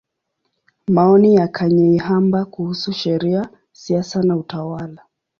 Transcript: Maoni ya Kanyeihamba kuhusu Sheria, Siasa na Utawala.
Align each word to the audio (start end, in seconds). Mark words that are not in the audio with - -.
Maoni 0.87 1.35
ya 1.35 1.47
Kanyeihamba 1.47 2.45
kuhusu 2.45 2.93
Sheria, 2.93 3.49
Siasa 3.71 4.23
na 4.23 4.35
Utawala. 4.37 5.03